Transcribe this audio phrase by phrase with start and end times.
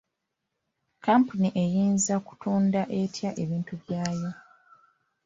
[1.05, 4.29] Kampuni eyinza kutunda etya ebintu byayo?